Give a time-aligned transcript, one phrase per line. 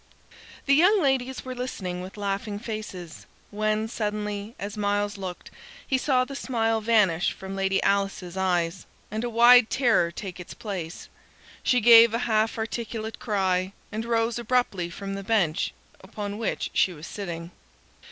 [0.65, 5.51] The young ladies were listening with laughing faces, when suddenly, as Myles looked,
[5.85, 10.55] he saw the smile vanish from Lady Alice's eyes and a wide terror take its
[10.55, 11.07] place.
[11.61, 16.93] She gave a half articulate cry, and rose abruptly from the bench upon which she
[16.93, 17.51] was sitting.